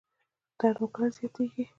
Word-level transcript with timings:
درد 0.59 0.77
مو 0.81 0.87
کله 0.95 1.09
زیاتیږي؟ 1.15 1.63